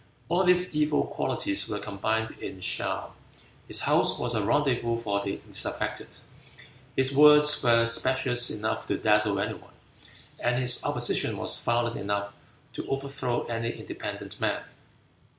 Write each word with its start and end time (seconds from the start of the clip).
All 0.29 0.43
these 0.43 0.75
evil 0.75 1.05
qualities 1.05 1.69
were 1.69 1.77
combined 1.77 2.31
in 2.39 2.57
Shaou. 2.59 3.11
His 3.67 3.81
house 3.81 4.17
was 4.17 4.33
a 4.33 4.43
rendezvous 4.43 4.97
for 4.97 5.23
the 5.23 5.37
disaffected; 5.37 6.17
his 6.95 7.13
words 7.15 7.61
were 7.63 7.85
specious 7.85 8.49
enough 8.49 8.87
to 8.87 8.97
dazzle 8.97 9.39
any 9.39 9.53
one; 9.53 9.73
and 10.39 10.57
his 10.57 10.83
opposition 10.83 11.37
was 11.37 11.63
violent 11.63 11.97
enough 11.97 12.33
to 12.73 12.89
overthrow 12.89 13.43
any 13.43 13.69
independent 13.73 14.41
man." 14.41 14.63